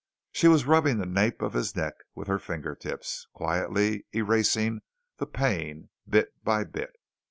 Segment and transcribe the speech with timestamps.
[0.31, 4.81] She was rubbing the nape of his neck with her fingertips, quietly erasing
[5.17, 6.93] the pain bit by bit.